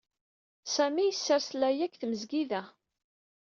Sami 0.75 1.03
yessers 1.07 1.47
Laya 1.59 1.85
deg 1.87 1.93
tmesgida. 1.97 2.61